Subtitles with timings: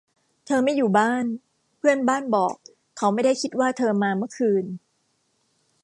[0.45, 1.25] เธอไม่อยู่บ้าน
[1.77, 2.55] เพื่อนบ้านบอก
[2.97, 4.65] เขาไม่ได้คิดว่าเธอมาเมื่อคืน